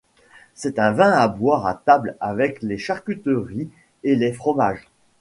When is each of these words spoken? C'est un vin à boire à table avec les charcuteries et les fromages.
C'est 0.55 0.79
un 0.79 0.93
vin 0.93 1.11
à 1.11 1.27
boire 1.27 1.67
à 1.67 1.75
table 1.75 2.15
avec 2.19 2.63
les 2.63 2.79
charcuteries 2.79 3.69
et 4.03 4.15
les 4.15 4.33
fromages. 4.33 4.87